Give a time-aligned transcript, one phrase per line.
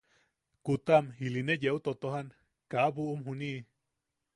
[0.67, 2.27] Kutam ili ne yeu totojan
[2.71, 3.59] kaa bubuʼum juniʼi.